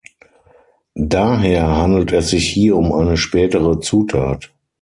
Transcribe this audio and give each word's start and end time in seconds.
Daher 0.95 1.75
handelt 1.77 2.11
es 2.11 2.29
sich 2.31 2.47
hier 2.49 2.75
um 2.75 2.91
eine 2.91 3.17
spätere 3.17 3.79
Zutat. 3.81 4.51